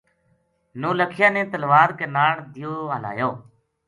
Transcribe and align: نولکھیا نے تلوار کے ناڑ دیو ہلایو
نولکھیا 0.81 1.27
نے 1.35 1.41
تلوار 1.51 1.89
کے 1.97 2.05
ناڑ 2.15 2.35
دیو 2.53 2.73
ہلایو 2.93 3.29